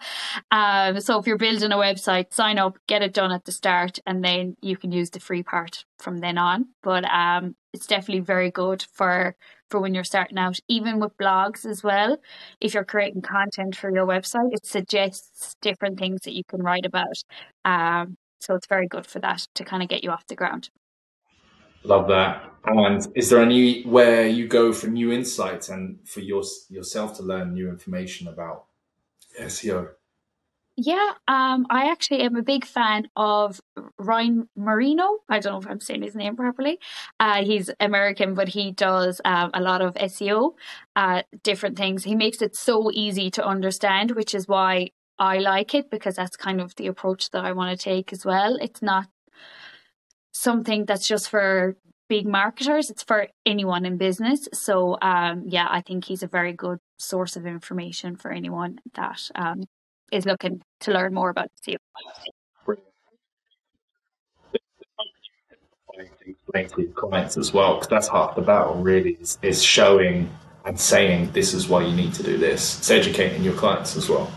Um, 0.51 0.99
so 0.99 1.19
if 1.19 1.27
you're 1.27 1.37
building 1.37 1.71
a 1.71 1.77
website, 1.77 2.33
sign 2.33 2.57
up, 2.57 2.77
get 2.87 3.01
it 3.01 3.13
done 3.13 3.31
at 3.31 3.45
the 3.45 3.51
start, 3.51 3.99
and 4.05 4.23
then 4.23 4.55
you 4.61 4.77
can 4.77 4.91
use 4.91 5.09
the 5.09 5.19
free 5.19 5.43
part 5.43 5.85
from 5.99 6.19
then 6.19 6.37
on. 6.37 6.67
But 6.83 7.05
um, 7.05 7.55
it's 7.73 7.87
definitely 7.87 8.21
very 8.21 8.51
good 8.51 8.85
for 8.91 9.35
for 9.69 9.81
when 9.81 9.93
you're 9.93 10.03
starting 10.05 10.37
out, 10.37 10.59
even 10.69 10.99
with 10.99 11.17
blogs 11.17 11.65
as 11.65 11.83
well. 11.83 12.17
If 12.61 12.73
you're 12.73 12.85
creating 12.85 13.21
content 13.21 13.75
for 13.75 13.93
your 13.93 14.05
website, 14.05 14.53
it 14.53 14.65
suggests 14.65 15.55
different 15.61 15.99
things 15.99 16.21
that 16.21 16.33
you 16.33 16.43
can 16.47 16.63
write 16.63 16.85
about. 16.85 17.21
Um, 17.65 18.15
so 18.39 18.55
it's 18.55 18.67
very 18.67 18.87
good 18.87 19.05
for 19.05 19.19
that 19.19 19.45
to 19.55 19.65
kind 19.65 19.83
of 19.83 19.89
get 19.89 20.03
you 20.03 20.11
off 20.11 20.27
the 20.27 20.35
ground. 20.35 20.69
Love 21.83 22.07
that. 22.07 22.43
And 22.65 23.07
is 23.15 23.29
there 23.29 23.41
anywhere 23.41 24.27
you 24.27 24.47
go 24.47 24.73
for 24.73 24.87
new 24.87 25.11
insights 25.11 25.69
and 25.69 25.99
for 26.05 26.19
your, 26.19 26.43
yourself 26.69 27.15
to 27.17 27.23
learn 27.23 27.53
new 27.53 27.69
information 27.69 28.27
about 28.27 28.65
SEO? 29.39 29.89
Yeah, 30.79 31.13
um, 31.27 31.65
I 31.71 31.89
actually 31.89 32.21
am 32.21 32.35
a 32.35 32.43
big 32.43 32.63
fan 32.63 33.09
of 33.15 33.59
Ryan 33.97 34.47
Marino. 34.55 35.17
I 35.27 35.39
don't 35.39 35.53
know 35.53 35.59
if 35.59 35.67
I'm 35.67 35.79
saying 35.79 36.03
his 36.03 36.13
name 36.13 36.35
properly. 36.35 36.77
Uh, 37.19 37.43
he's 37.43 37.71
American, 37.79 38.35
but 38.35 38.49
he 38.49 38.73
does 38.73 39.19
um, 39.25 39.49
a 39.55 39.61
lot 39.61 39.81
of 39.81 39.95
SEO, 39.95 40.53
uh, 40.95 41.23
different 41.41 41.79
things. 41.79 42.03
He 42.03 42.13
makes 42.13 42.43
it 42.43 42.55
so 42.55 42.91
easy 42.93 43.31
to 43.31 43.43
understand, 43.43 44.11
which 44.11 44.35
is 44.35 44.47
why 44.47 44.91
I 45.17 45.39
like 45.39 45.73
it 45.73 45.89
because 45.89 46.15
that's 46.15 46.37
kind 46.37 46.61
of 46.61 46.75
the 46.75 46.85
approach 46.85 47.31
that 47.31 47.43
I 47.43 47.53
want 47.53 47.77
to 47.77 47.83
take 47.83 48.13
as 48.13 48.23
well. 48.23 48.55
It's 48.61 48.83
not 48.83 49.07
something 50.39 50.85
that's 50.85 51.07
just 51.07 51.29
for 51.29 51.75
big 52.09 52.25
marketers 52.25 52.89
it's 52.89 53.03
for 53.03 53.27
anyone 53.45 53.85
in 53.85 53.97
business 53.97 54.47
so 54.53 54.97
um, 55.01 55.43
yeah 55.45 55.67
i 55.69 55.81
think 55.81 56.05
he's 56.05 56.23
a 56.23 56.27
very 56.27 56.53
good 56.53 56.79
source 56.97 57.35
of 57.35 57.45
information 57.45 58.15
for 58.15 58.31
anyone 58.31 58.79
that 58.95 59.29
um, 59.35 59.63
is 60.11 60.25
looking 60.25 60.61
to 60.81 60.91
learn 60.91 61.13
more 61.13 61.29
about 61.29 61.49
SEO. 61.65 61.77
To 66.53 66.87
clients 66.95 67.37
as 67.37 67.53
well, 67.53 67.75
because 67.75 67.87
that's 67.87 68.07
half 68.07 68.35
the 68.35 68.41
battle. 68.41 68.75
Really, 68.75 69.17
is, 69.19 69.37
is 69.41 69.63
showing 69.63 70.29
and 70.65 70.79
saying 70.79 71.31
this 71.31 71.53
is 71.53 71.67
why 71.67 71.83
you 71.83 71.95
need 71.95 72.13
to 72.13 72.23
do 72.23 72.37
this. 72.37 72.77
It's 72.79 72.91
educating 72.91 73.43
your 73.43 73.53
clients 73.53 73.95
as 73.95 74.09
well. 74.09 74.31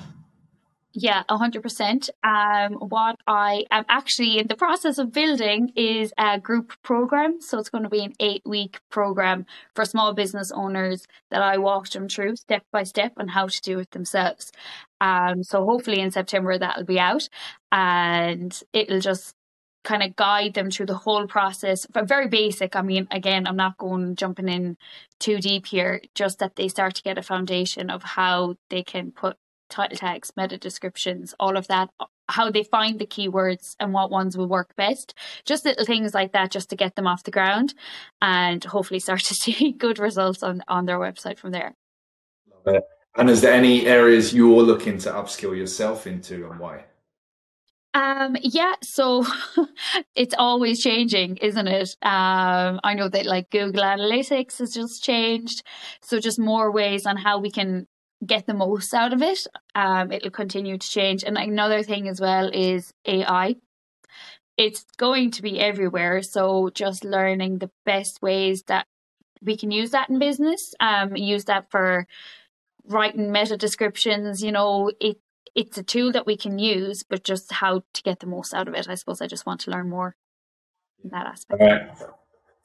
Yeah, 0.93 1.23
100%. 1.31 2.11
Um, 2.25 2.73
what 2.89 3.17
I 3.27 3.65
am 3.71 3.85
actually 3.89 4.39
in 4.39 4.49
the 4.49 4.57
process 4.57 4.99
of 4.99 5.13
building 5.13 5.73
is 5.77 6.13
a 6.19 6.41
group 6.41 6.73
program. 6.83 7.41
So 7.41 7.59
it's 7.61 7.71
going 7.71 7.85
to 7.85 7.91
be 7.91 8.05
an 8.05 8.13
eight 8.19 8.43
week 8.45 8.81
program 8.91 9.47
for 9.75 9.85
small 9.85 10.13
business 10.15 10.51
owners 10.51 11.07
that 11.31 11.43
I 11.43 11.59
walk 11.59 11.91
them 11.91 12.09
through 12.09 12.37
step 12.37 12.65
by 12.73 12.83
step 12.83 13.13
on 13.19 13.29
how 13.29 13.47
to 13.47 13.61
do 13.63 13.79
it 13.79 13.93
themselves. 13.93 14.51
Um, 15.01 15.45
so 15.45 15.65
hopefully 15.65 16.01
in 16.01 16.11
September 16.11 16.59
that'll 16.59 16.85
be 16.85 16.99
out 16.99 17.29
and 17.71 18.61
it'll 18.73 19.01
just 19.01 19.35
kind 19.85 20.03
of 20.03 20.17
guide 20.17 20.55
them 20.55 20.71
through 20.73 20.87
the 20.87 20.95
whole 20.95 21.27
process. 21.29 21.87
Very 21.95 22.27
basic. 22.29 22.75
I 22.75 22.83
mean, 22.83 23.07
again, 23.13 23.47
I'm 23.47 23.57
not 23.57 23.79
going 23.79 24.17
jumping 24.17 24.49
in 24.49 24.77
too 25.21 25.39
deep 25.39 25.67
here, 25.67 26.03
just 26.17 26.41
that 26.41 26.57
they 26.57 26.69
start 26.69 26.97
to 26.97 27.03
get 27.03 27.17
a 27.17 27.23
foundation 27.23 27.91
of 27.91 28.03
how 28.03 28.57
they 28.71 28.83
can 28.83 29.13
put 29.13 29.37
title 29.71 29.97
tags, 29.97 30.33
meta 30.37 30.59
descriptions, 30.59 31.35
all 31.41 31.57
of 31.57 31.69
that, 31.69 31.91
how 32.29 32.51
they 32.51 32.63
find 32.63 32.99
the 32.99 33.07
keywords 33.07 33.77
and 33.81 33.93
what 33.93 34.11
ones 34.11 34.37
will 34.37 34.49
work 34.49 34.75
best. 34.77 35.15
Just 35.45 35.65
little 35.65 35.85
things 35.85 36.15
like 36.15 36.33
that 36.33 36.51
just 36.51 36.71
to 36.71 36.77
get 36.77 36.97
them 36.97 37.07
off 37.07 37.25
the 37.25 37.31
ground 37.31 37.75
and 38.21 38.63
hopefully 38.65 39.01
start 39.01 39.21
to 39.25 39.35
see 39.35 39.73
good 39.73 39.99
results 39.99 40.43
on, 40.43 40.63
on 40.69 40.87
their 40.87 40.99
website 40.99 41.39
from 41.39 41.53
there. 41.53 41.75
Love 42.67 42.77
it. 42.77 42.85
And 43.17 43.29
is 43.29 43.41
there 43.41 43.53
any 43.53 43.87
areas 43.87 44.33
you're 44.33 44.63
looking 44.63 44.99
to 44.99 45.11
upskill 45.11 45.57
yourself 45.57 46.07
into 46.07 46.49
and 46.49 46.61
why? 46.61 46.85
Um, 47.93 48.37
yeah, 48.41 48.75
so 48.83 49.27
it's 50.15 50.35
always 50.39 50.81
changing, 50.81 51.39
isn't 51.39 51.67
it? 51.67 51.97
Um, 52.03 52.79
I 52.85 52.95
know 52.95 53.09
that 53.09 53.27
like 53.27 53.51
Google 53.51 53.83
Analytics 53.83 54.59
has 54.59 54.73
just 54.73 55.03
changed. 55.03 55.63
So 56.03 56.21
just 56.21 56.39
more 56.39 56.71
ways 56.71 57.05
on 57.05 57.17
how 57.17 57.41
we 57.41 57.51
can 57.51 57.89
get 58.25 58.47
the 58.47 58.55
most 58.55 58.93
out 58.95 59.13
of 59.13 59.23
it. 59.23 59.47
Um, 59.75 60.13
it'll 60.13 60.31
continue 60.31 60.79
to 60.79 60.91
change. 60.91 61.25
And 61.25 61.39
another 61.39 61.83
thing 61.83 62.09
as 62.09 62.21
well 62.21 62.51
is 62.53 62.93
AI. 63.07 63.57
It's 64.57 64.85
going 64.99 65.31
to 65.33 65.43
be 65.43 65.59
everywhere. 65.59 66.23
So 66.23 66.71
just 66.75 67.05
learning 67.05 67.59
the 67.59 67.71
best 67.87 68.21
ways 68.21 68.65
that 68.65 68.87
we 69.43 69.57
can 69.57 69.71
use 69.71 69.93
that 69.93 70.11
in 70.11 70.19
business, 70.19 70.75
um, 70.81 71.17
use 71.17 71.47
that 71.47 71.71
for 71.71 72.07
writing 72.87 73.33
meta 73.33 73.57
descriptions, 73.57 74.43
you 74.43 74.53
know, 74.53 74.91
it 75.01 75.19
it's 75.53 75.79
a 75.79 75.83
tool 75.83 76.13
that 76.13 76.27
we 76.27 76.37
can 76.37 76.61
use, 76.61 77.03
but 77.03 77.25
just 77.25 77.51
how 77.51 77.83
to 77.93 78.03
get 78.05 78.21
the 78.21 78.27
most 78.27 78.55
out 78.55 78.69
of 78.69 78.75
it. 78.75 78.89
I 78.89 78.95
suppose 78.95 79.21
I 79.21 79.27
just 79.27 79.47
want 79.47 79.61
to 79.63 79.71
learn 79.73 79.89
more 79.89 80.15
in 81.03 81.11
that 81.11 81.27
aspect. 81.27 81.61
Right 81.61 81.91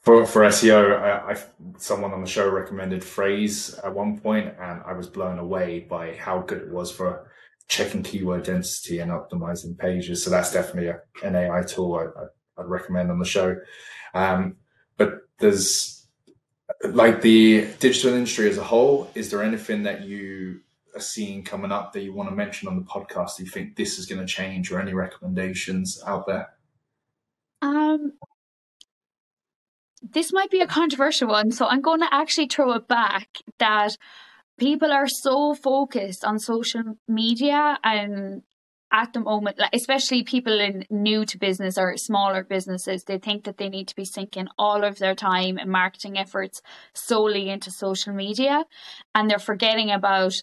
for 0.06 0.24
for 0.24 0.42
SEO, 0.42 1.02
I, 1.02 1.32
I, 1.32 1.36
someone 1.78 2.12
on 2.12 2.20
the 2.20 2.30
show 2.30 2.48
recommended 2.48 3.02
Frase 3.02 3.76
at 3.84 3.92
one 3.92 4.20
point, 4.20 4.54
and 4.60 4.80
I 4.86 4.92
was 4.92 5.08
blown 5.08 5.40
away 5.40 5.80
by 5.80 6.14
how 6.14 6.42
good 6.42 6.62
it 6.62 6.70
was 6.70 6.92
for 6.92 7.28
checking 7.66 8.04
keyword 8.04 8.44
density 8.44 9.00
and 9.00 9.10
optimizing 9.10 9.76
pages. 9.76 10.22
So 10.22 10.30
that's 10.30 10.52
definitely 10.52 10.90
a, 10.90 11.00
an 11.24 11.34
AI 11.34 11.62
tool 11.62 11.96
I, 11.96 12.60
would 12.62 12.70
recommend 12.70 13.10
on 13.10 13.18
the 13.18 13.24
show. 13.24 13.56
Um, 14.14 14.54
but 14.96 15.22
there's 15.40 16.06
like 16.84 17.20
the 17.20 17.66
digital 17.80 18.14
industry 18.14 18.48
as 18.48 18.58
a 18.58 18.64
whole. 18.64 19.10
Is 19.16 19.32
there 19.32 19.42
anything 19.42 19.82
that 19.82 20.02
you 20.02 20.60
are 20.94 21.00
seeing 21.00 21.42
coming 21.42 21.72
up 21.72 21.92
that 21.94 22.02
you 22.02 22.12
want 22.12 22.28
to 22.28 22.34
mention 22.34 22.68
on 22.68 22.76
the 22.76 22.82
podcast? 22.82 23.38
Do 23.38 23.42
you 23.42 23.50
think 23.50 23.74
this 23.74 23.98
is 23.98 24.06
going 24.06 24.20
to 24.20 24.26
change, 24.26 24.70
or 24.70 24.78
any 24.78 24.94
recommendations 24.94 26.00
out 26.06 26.28
there? 26.28 26.50
Um, 27.60 28.12
this 30.12 30.32
might 30.32 30.50
be 30.50 30.60
a 30.60 30.66
controversial 30.66 31.28
one, 31.28 31.50
so 31.50 31.66
I'm 31.66 31.80
going 31.80 32.00
to 32.00 32.14
actually 32.14 32.48
throw 32.48 32.72
it 32.72 32.88
back 32.88 33.28
that 33.58 33.96
people 34.58 34.92
are 34.92 35.08
so 35.08 35.54
focused 35.54 36.24
on 36.24 36.38
social 36.38 36.98
media 37.08 37.78
and 37.82 38.42
at 38.92 39.12
the 39.12 39.20
moment, 39.20 39.58
like 39.58 39.74
especially 39.74 40.22
people 40.22 40.60
in 40.60 40.84
new 40.90 41.24
to 41.26 41.38
business 41.38 41.76
or 41.76 41.96
smaller 41.96 42.44
businesses, 42.44 43.02
they 43.04 43.18
think 43.18 43.44
that 43.44 43.56
they 43.58 43.68
need 43.68 43.88
to 43.88 43.96
be 43.96 44.04
sinking 44.04 44.46
all 44.58 44.84
of 44.84 44.98
their 44.98 45.14
time 45.14 45.58
and 45.58 45.68
marketing 45.70 46.16
efforts 46.16 46.62
solely 46.94 47.50
into 47.50 47.70
social 47.70 48.14
media, 48.14 48.64
and 49.14 49.28
they're 49.28 49.38
forgetting 49.38 49.90
about 49.90 50.34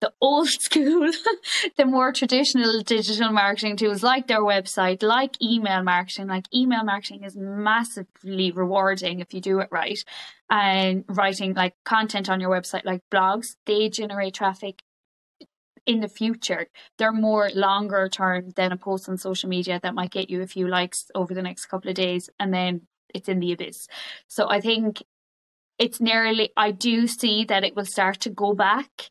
the 0.00 0.12
old 0.20 0.48
school, 0.66 1.10
the 1.76 1.84
more 1.84 2.12
traditional 2.12 2.82
digital 2.82 3.32
marketing 3.32 3.76
tools 3.76 4.02
like 4.02 4.26
their 4.26 4.40
website, 4.40 5.02
like 5.02 5.40
email 5.42 5.82
marketing. 5.82 6.28
Like 6.28 6.46
email 6.54 6.84
marketing 6.84 7.24
is 7.24 7.36
massively 7.36 8.50
rewarding 8.50 9.20
if 9.20 9.34
you 9.34 9.40
do 9.40 9.60
it 9.60 9.68
right. 9.70 10.02
And 10.50 11.04
writing 11.08 11.54
like 11.54 11.74
content 11.84 12.30
on 12.30 12.40
your 12.40 12.50
website, 12.50 12.84
like 12.84 13.02
blogs, 13.12 13.56
they 13.66 13.88
generate 13.88 14.34
traffic 14.34 14.82
in 15.84 16.00
the 16.00 16.08
future. 16.08 16.66
They're 16.98 17.12
more 17.12 17.50
longer 17.54 18.08
term 18.08 18.50
than 18.56 18.72
a 18.72 18.76
post 18.76 19.08
on 19.08 19.16
social 19.16 19.48
media 19.48 19.80
that 19.82 19.94
might 19.94 20.10
get 20.10 20.30
you 20.30 20.42
a 20.42 20.46
few 20.46 20.68
likes 20.68 21.10
over 21.14 21.34
the 21.34 21.42
next 21.42 21.66
couple 21.66 21.88
of 21.88 21.96
days 21.96 22.30
and 22.38 22.52
then 22.52 22.82
it's 23.14 23.28
in 23.28 23.40
the 23.40 23.52
abyss. 23.52 23.88
So 24.26 24.48
I 24.50 24.60
think 24.60 25.02
it's 25.78 26.00
nearly, 26.00 26.50
I 26.56 26.72
do 26.72 27.06
see 27.06 27.44
that 27.44 27.64
it 27.64 27.74
will 27.74 27.86
start 27.86 28.20
to 28.20 28.30
go 28.30 28.52
back 28.52 29.10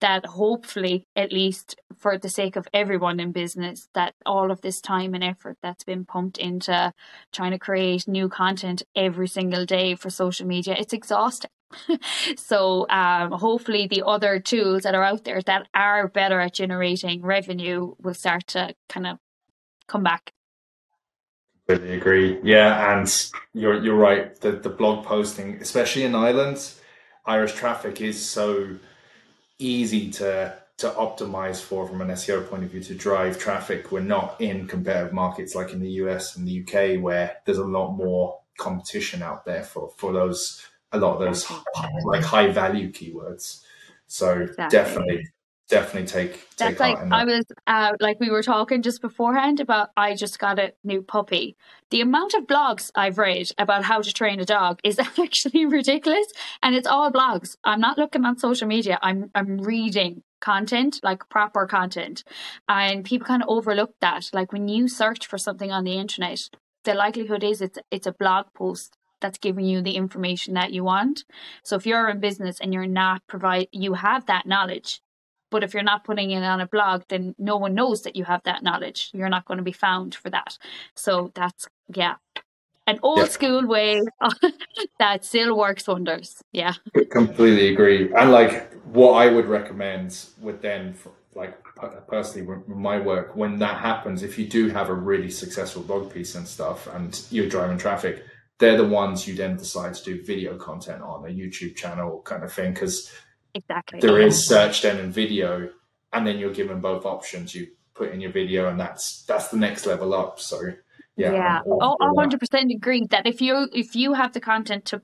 that 0.00 0.26
hopefully, 0.26 1.06
at 1.16 1.32
least 1.32 1.76
for 1.96 2.18
the 2.18 2.28
sake 2.28 2.56
of 2.56 2.68
everyone 2.72 3.20
in 3.20 3.32
business, 3.32 3.88
that 3.94 4.14
all 4.24 4.50
of 4.50 4.60
this 4.60 4.80
time 4.80 5.14
and 5.14 5.24
effort 5.24 5.56
that's 5.62 5.84
been 5.84 6.04
pumped 6.04 6.38
into 6.38 6.92
trying 7.32 7.50
to 7.52 7.58
create 7.58 8.06
new 8.06 8.28
content 8.28 8.82
every 8.94 9.28
single 9.28 9.64
day 9.64 9.94
for 9.94 10.10
social 10.10 10.46
media, 10.46 10.76
it's 10.78 10.92
exhausting. 10.92 11.50
so 12.36 12.88
um, 12.88 13.32
hopefully 13.32 13.86
the 13.86 14.04
other 14.06 14.38
tools 14.38 14.82
that 14.82 14.94
are 14.94 15.02
out 15.02 15.24
there 15.24 15.42
that 15.42 15.68
are 15.74 16.08
better 16.08 16.40
at 16.40 16.54
generating 16.54 17.22
revenue 17.22 17.94
will 18.00 18.14
start 18.14 18.46
to 18.46 18.74
kind 18.88 19.06
of 19.06 19.18
come 19.86 20.02
back. 20.02 20.32
Completely 21.66 21.96
agree. 21.96 22.38
Yeah, 22.42 22.98
and 22.98 23.30
you're 23.52 23.82
you're 23.82 23.94
right. 23.94 24.34
The 24.40 24.52
the 24.52 24.70
blog 24.70 25.04
posting, 25.04 25.56
especially 25.56 26.04
in 26.04 26.14
Ireland, 26.14 26.72
Irish 27.26 27.52
traffic 27.52 28.00
is 28.00 28.24
so 28.24 28.78
easy 29.58 30.10
to 30.12 30.54
to 30.78 30.90
optimize 30.90 31.60
for 31.60 31.88
from 31.88 32.00
an 32.00 32.08
SEO 32.08 32.48
point 32.48 32.62
of 32.62 32.70
view 32.70 32.80
to 32.80 32.94
drive 32.94 33.36
traffic. 33.38 33.90
We're 33.90 34.00
not 34.00 34.40
in 34.40 34.68
competitive 34.68 35.12
markets 35.12 35.56
like 35.56 35.72
in 35.72 35.80
the 35.80 35.90
US 36.02 36.36
and 36.36 36.46
the 36.46 36.62
UK 36.62 37.02
where 37.02 37.38
there's 37.44 37.58
a 37.58 37.64
lot 37.64 37.92
more 37.92 38.40
competition 38.58 39.22
out 39.22 39.44
there 39.44 39.64
for 39.64 39.92
for 39.96 40.12
those 40.12 40.64
a 40.92 40.98
lot 40.98 41.14
of 41.14 41.20
those 41.20 41.50
like 42.04 42.22
high 42.22 42.48
value 42.48 42.92
keywords. 42.92 43.62
So 44.06 44.40
exactly. 44.40 44.78
definitely 44.78 45.28
definitely 45.68 46.06
take 46.06 46.32
take 46.32 46.56
That's 46.56 46.80
like 46.80 46.98
I 47.12 47.24
was 47.24 47.44
uh, 47.66 47.92
like 48.00 48.18
we 48.20 48.30
were 48.30 48.42
talking 48.42 48.82
just 48.82 49.00
beforehand 49.00 49.60
about 49.60 49.90
I 49.96 50.14
just 50.14 50.38
got 50.38 50.58
a 50.58 50.72
new 50.82 51.02
puppy. 51.02 51.56
The 51.90 52.00
amount 52.00 52.34
of 52.34 52.46
blogs 52.46 52.90
I've 52.94 53.18
read 53.18 53.50
about 53.58 53.84
how 53.84 54.00
to 54.00 54.12
train 54.12 54.40
a 54.40 54.44
dog 54.44 54.80
is 54.82 54.98
actually 55.18 55.66
ridiculous, 55.66 56.26
and 56.62 56.74
it's 56.74 56.86
all 56.86 57.12
blogs. 57.12 57.56
I'm 57.64 57.80
not 57.80 57.98
looking 57.98 58.24
on 58.24 58.38
social 58.38 58.66
media. 58.66 58.98
I'm 59.02 59.30
I'm 59.34 59.58
reading 59.58 60.22
content 60.40 61.00
like 61.02 61.28
proper 61.28 61.66
content, 61.66 62.24
and 62.68 63.04
people 63.04 63.26
kind 63.26 63.42
of 63.42 63.48
overlook 63.48 63.92
that. 64.00 64.30
Like 64.32 64.52
when 64.52 64.68
you 64.68 64.88
search 64.88 65.26
for 65.26 65.38
something 65.38 65.70
on 65.70 65.84
the 65.84 65.98
internet, 65.98 66.48
the 66.84 66.94
likelihood 66.94 67.44
is 67.44 67.60
it's 67.60 67.78
it's 67.90 68.06
a 68.06 68.12
blog 68.12 68.46
post 68.54 68.96
that's 69.20 69.38
giving 69.38 69.64
you 69.64 69.82
the 69.82 69.96
information 69.96 70.54
that 70.54 70.72
you 70.72 70.84
want. 70.84 71.24
So 71.64 71.76
if 71.76 71.86
you're 71.86 72.08
in 72.08 72.20
business 72.20 72.60
and 72.60 72.72
you're 72.72 72.86
not 72.86 73.26
provide 73.26 73.66
you 73.72 73.94
have 73.94 74.26
that 74.26 74.46
knowledge, 74.46 75.00
but 75.50 75.64
if 75.64 75.74
you're 75.74 75.82
not 75.82 76.04
putting 76.04 76.30
it 76.30 76.42
on 76.42 76.60
a 76.60 76.66
blog, 76.66 77.02
then 77.08 77.34
no 77.38 77.56
one 77.56 77.74
knows 77.74 78.02
that 78.02 78.16
you 78.16 78.24
have 78.24 78.42
that 78.44 78.62
knowledge. 78.62 79.10
You're 79.12 79.28
not 79.28 79.44
going 79.46 79.58
to 79.58 79.64
be 79.64 79.72
found 79.72 80.14
for 80.14 80.30
that. 80.30 80.58
So 80.94 81.32
that's, 81.34 81.66
yeah, 81.94 82.16
an 82.88 82.98
old 83.02 83.18
yeah. 83.18 83.24
school 83.26 83.66
way 83.66 84.02
that 84.98 85.24
still 85.24 85.56
works 85.56 85.86
wonders. 85.86 86.42
Yeah. 86.52 86.72
Completely 87.10 87.68
agree. 87.68 88.12
And 88.14 88.32
like 88.32 88.72
what 88.84 89.12
I 89.12 89.30
would 89.30 89.46
recommend 89.46 90.24
with 90.40 90.62
then, 90.62 90.94
like 91.34 91.62
personally, 92.08 92.46
with 92.46 92.66
my 92.66 92.98
work, 92.98 93.36
when 93.36 93.58
that 93.58 93.78
happens, 93.78 94.22
if 94.22 94.38
you 94.38 94.46
do 94.46 94.70
have 94.70 94.88
a 94.88 94.94
really 94.94 95.30
successful 95.30 95.82
blog 95.82 96.12
piece 96.12 96.34
and 96.34 96.48
stuff 96.48 96.88
and 96.92 97.22
you're 97.30 97.48
driving 97.48 97.76
traffic, 97.76 98.24
they're 98.58 98.78
the 98.78 98.86
ones 98.86 99.28
you 99.28 99.34
then 99.34 99.56
decide 99.56 99.94
to 99.94 100.04
do 100.04 100.24
video 100.24 100.56
content 100.56 101.02
on 101.02 101.24
a 101.26 101.28
YouTube 101.28 101.76
channel 101.76 102.22
kind 102.24 102.42
of 102.42 102.52
thing. 102.52 102.72
Because 102.72 103.12
Exactly. 103.54 104.00
There 104.00 104.20
is 104.20 104.46
search 104.46 104.82
then 104.82 104.98
and 104.98 105.12
video, 105.12 105.70
and 106.12 106.26
then 106.26 106.38
you're 106.38 106.52
given 106.52 106.80
both 106.80 107.04
options. 107.04 107.54
You 107.54 107.68
put 107.94 108.12
in 108.12 108.20
your 108.20 108.32
video, 108.32 108.68
and 108.68 108.78
that's 108.78 109.24
that's 109.24 109.48
the 109.48 109.56
next 109.56 109.86
level 109.86 110.14
up. 110.14 110.40
So 110.40 110.72
yeah, 111.16 111.32
yeah, 111.32 111.60
oh, 111.66 111.96
hundred 112.16 112.40
percent 112.40 112.70
agree 112.70 113.06
that 113.10 113.26
if 113.26 113.40
you 113.40 113.68
if 113.72 113.96
you 113.96 114.14
have 114.14 114.32
the 114.32 114.40
content 114.40 114.84
to 114.86 115.02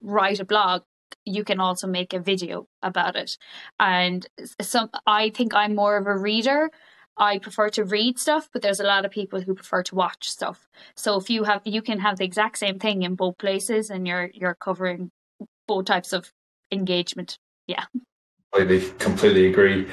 write 0.00 0.40
a 0.40 0.44
blog, 0.44 0.82
you 1.24 1.44
can 1.44 1.60
also 1.60 1.86
make 1.86 2.12
a 2.12 2.20
video 2.20 2.68
about 2.82 3.16
it. 3.16 3.36
And 3.80 4.26
some, 4.60 4.90
I 5.06 5.30
think 5.30 5.54
I'm 5.54 5.74
more 5.74 5.96
of 5.96 6.06
a 6.06 6.16
reader. 6.16 6.70
I 7.16 7.38
prefer 7.38 7.68
to 7.70 7.84
read 7.84 8.18
stuff, 8.18 8.48
but 8.52 8.62
there's 8.62 8.78
a 8.78 8.84
lot 8.84 9.04
of 9.04 9.10
people 9.10 9.40
who 9.40 9.54
prefer 9.54 9.82
to 9.82 9.94
watch 9.96 10.30
stuff. 10.30 10.68
So 10.94 11.16
if 11.16 11.28
you 11.28 11.42
have, 11.44 11.62
you 11.64 11.82
can 11.82 11.98
have 11.98 12.18
the 12.18 12.24
exact 12.24 12.58
same 12.58 12.78
thing 12.78 13.02
in 13.02 13.16
both 13.16 13.38
places, 13.38 13.90
and 13.90 14.06
you're 14.06 14.30
you're 14.32 14.54
covering 14.54 15.10
both 15.66 15.86
types 15.86 16.12
of 16.12 16.32
engagement 16.70 17.38
yeah. 17.68 17.84
Completely, 18.52 18.90
completely 18.98 19.46
agree. 19.46 19.88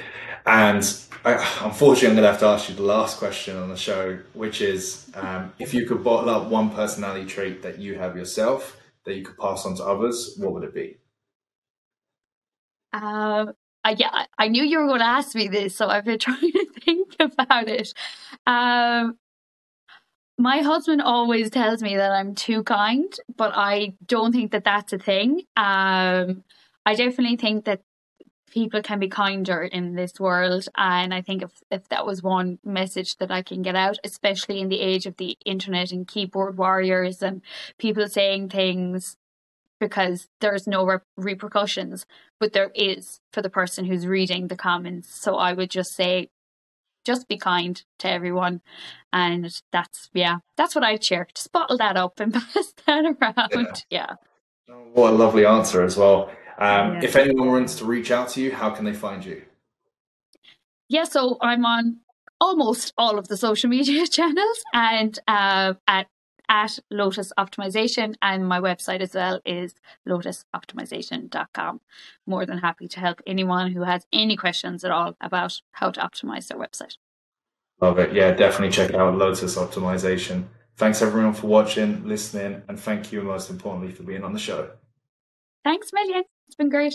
And 0.48 0.84
I, 1.24 1.34
unfortunately, 1.64 2.08
I'm 2.10 2.16
going 2.16 2.24
to 2.24 2.32
have 2.32 2.40
to 2.40 2.48
ask 2.48 2.70
you 2.70 2.76
the 2.76 2.84
last 2.84 3.18
question 3.18 3.58
on 3.58 3.70
the 3.70 3.78
show, 3.78 4.20
which 4.34 4.62
is 4.62 5.12
um, 5.14 5.54
if 5.60 5.74
you 5.74 5.86
could 5.86 6.04
bottle 6.04 6.30
up 6.30 6.50
one 6.50 6.72
personality 6.72 7.26
trait 7.26 7.62
that 7.62 7.80
you 7.80 7.96
have 7.96 8.16
yourself 8.16 8.78
that 9.06 9.16
you 9.16 9.24
could 9.24 9.38
pass 9.38 9.66
on 9.66 9.76
to 9.76 9.84
others, 9.84 10.36
what 10.38 10.54
would 10.54 10.64
it 10.64 10.74
be? 10.74 10.98
Um, 12.94 13.54
uh, 13.84 13.96
yeah, 13.98 14.26
I 14.38 14.48
knew 14.48 14.64
you 14.64 14.80
were 14.80 14.88
going 14.88 15.00
to 15.00 15.06
ask 15.06 15.36
me 15.36 15.48
this, 15.48 15.76
so 15.76 15.88
I've 15.88 16.06
been 16.06 16.20
trying 16.20 16.52
to 16.52 16.66
think 16.84 17.16
about 17.20 17.68
it. 17.68 17.94
Um, 18.48 19.18
my 20.38 20.58
husband 20.60 21.02
always 21.02 21.50
tells 21.50 21.82
me 21.82 21.96
that 21.96 22.12
I'm 22.12 22.36
too 22.36 22.64
kind, 22.64 23.14
but 23.36 23.54
I 23.56 23.94
don't 24.06 24.32
think 24.32 24.52
that 24.52 24.64
that's 24.64 24.92
a 24.92 24.98
thing. 24.98 25.44
Um, 25.56 26.44
I 26.86 26.96
definitely 26.96 27.38
think 27.38 27.66
that 27.66 27.82
people 28.56 28.82
can 28.82 29.00
be 29.00 29.10
kinder 29.10 29.64
in 29.64 29.96
this 29.96 30.20
world. 30.20 30.68
And 30.78 31.14
I 31.14 31.22
think 31.22 31.44
if, 31.44 31.52
if 31.70 31.90
that 31.90 32.06
was 32.06 32.24
one 32.24 32.58
message 32.64 33.18
that 33.18 33.30
I 33.30 33.42
can 33.42 33.62
get 33.62 33.76
out, 33.76 33.98
especially 34.04 34.62
in 34.62 34.70
the 34.70 34.80
age 34.80 35.06
of 35.06 35.18
the 35.18 35.38
internet 35.46 35.92
and 35.92 36.08
keyboard 36.08 36.58
warriors 36.58 37.22
and 37.22 37.42
people 37.78 38.08
saying 38.08 38.50
things 38.50 39.18
because 39.80 40.30
there's 40.40 40.68
no 40.68 40.86
re- 40.86 41.00
repercussions, 41.18 42.06
but 42.40 42.54
there 42.54 42.72
is 42.74 43.20
for 43.34 43.42
the 43.42 43.50
person 43.50 43.84
who's 43.84 44.08
reading 44.08 44.48
the 44.48 44.56
comments. 44.56 45.14
So 45.14 45.36
I 45.36 45.52
would 45.52 45.70
just 45.70 45.94
say, 45.94 46.30
just 47.04 47.28
be 47.28 47.38
kind 47.38 47.84
to 48.00 48.10
everyone. 48.10 48.62
And 49.12 49.54
that's, 49.72 50.10
yeah, 50.14 50.38
that's 50.56 50.76
what 50.76 50.84
I'd 50.84 51.04
share. 51.04 51.28
Just 51.36 51.52
bottle 51.52 51.78
that 51.78 51.98
up 51.98 52.20
and 52.22 52.34
pass 52.34 52.74
that 52.88 53.06
around. 53.06 53.84
Yeah. 53.90 54.08
yeah. 54.08 54.16
Oh, 54.70 54.88
what 54.94 55.14
a 55.14 55.16
lovely 55.16 55.46
answer 55.46 55.84
as 55.84 55.98
well. 55.98 56.32
Um, 56.58 56.96
yeah. 56.96 57.04
If 57.04 57.16
anyone 57.16 57.50
wants 57.50 57.76
to 57.76 57.86
reach 57.86 58.12
out 58.12 58.30
to 58.30 58.42
you, 58.42 58.54
how 58.54 58.70
can 58.70 58.86
they 58.86 58.94
find 58.94 59.24
you? 59.26 59.44
Yeah, 60.88 61.04
so 61.04 61.38
I'm 61.42 61.66
on 61.66 61.98
almost 62.40 62.94
all 62.98 63.18
of 63.18 63.28
the 63.28 63.38
social 63.38 63.70
media 63.78 64.08
channels 64.08 64.64
and 64.74 65.18
uh, 65.28 65.74
at 65.88 66.08
at 66.48 66.78
Lotus 66.92 67.34
Optimisation, 67.40 68.16
and 68.22 68.48
my 68.48 68.60
website 68.60 69.02
as 69.02 69.16
well 69.16 69.42
is 69.46 69.74
lotusoptimization.com. 70.08 71.82
More 72.28 72.46
than 72.46 72.60
happy 72.60 72.88
to 72.88 73.00
help 73.00 73.22
anyone 73.26 73.72
who 73.72 73.82
has 73.82 74.06
any 74.14 74.36
questions 74.36 74.84
at 74.84 74.92
all 74.92 75.16
about 75.20 75.60
how 75.72 75.90
to 75.90 76.00
optimize 76.00 76.48
their 76.48 76.60
website. 76.60 76.98
Love 77.82 78.00
it. 78.00 78.14
Yeah, 78.14 78.32
definitely 78.32 78.70
check 78.70 78.94
out 78.94 79.16
Lotus 79.16 79.58
Optimisation. 79.58 80.46
Thanks 80.78 81.02
everyone 81.02 81.34
for 81.34 81.48
watching, 81.48 82.08
listening, 82.08 82.62
and 82.68 82.80
thank 82.80 83.12
you 83.12 83.22
most 83.22 83.50
importantly 83.50 83.92
for 83.92 84.04
being 84.04 84.24
on 84.24 84.34
the 84.34 84.40
show. 84.40 84.70
Thanks, 85.64 85.92
million. 85.94 86.24
It's 86.48 86.56
been 86.56 86.70
great. 86.70 86.94